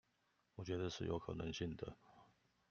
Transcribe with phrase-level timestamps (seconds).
[0.55, 1.95] 我覺得是有可能性的